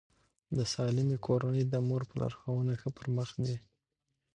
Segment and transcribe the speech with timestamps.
[0.57, 3.57] د سالمې کورنۍ د مور په لارښوونه ښه پرمخ ځي.